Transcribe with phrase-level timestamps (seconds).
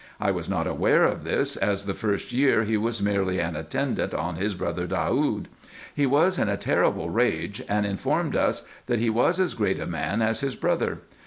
[0.19, 4.15] I was not aware of this, as the first year he was merely an attendant
[4.15, 5.47] on his brother Daoud.
[5.93, 9.85] He was in a terrible rage, and informed us, that he was as great a
[9.85, 11.01] man as his brother.